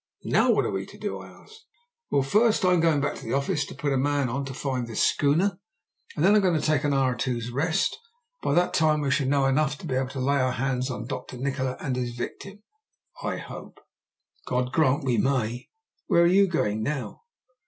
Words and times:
"Now 0.23 0.49
what 0.49 0.65
are 0.65 0.71
we 0.71 0.87
to 0.87 0.97
do?" 0.97 1.19
I 1.19 1.27
asked. 1.27 1.67
"Well, 2.09 2.23
first, 2.23 2.65
I 2.65 2.73
am 2.73 2.79
going 2.79 3.01
back 3.01 3.13
to 3.17 3.23
the 3.23 3.33
office 3.35 3.67
to 3.67 3.75
put 3.75 3.93
a 3.93 3.97
man 3.97 4.29
on 4.29 4.45
to 4.45 4.51
find 4.55 4.87
this 4.87 5.03
schooner, 5.03 5.59
and 6.15 6.25
then 6.25 6.33
I'm 6.33 6.41
going 6.41 6.59
to 6.59 6.65
take 6.65 6.83
an 6.83 6.91
hour 6.95 7.11
or 7.13 7.15
two's 7.15 7.51
rest. 7.51 7.99
By 8.41 8.55
that 8.55 8.73
time 8.73 9.01
we 9.01 9.11
shall 9.11 9.27
know 9.27 9.45
enough 9.45 9.77
to 9.77 9.85
be 9.85 9.93
able 9.93 10.09
to 10.09 10.19
lay 10.19 10.37
our 10.37 10.53
hands 10.53 10.89
on 10.89 11.05
Dr. 11.05 11.37
Nikola 11.37 11.77
and 11.79 11.95
his 11.95 12.15
victim, 12.15 12.63
I 13.21 13.37
hope." 13.37 13.77
"God 14.47 14.71
grant 14.71 15.03
we 15.03 15.19
may!" 15.19 15.69
"Where 16.07 16.23
are 16.23 16.25
you 16.25 16.47
going 16.47 16.81
now?" 16.81 17.21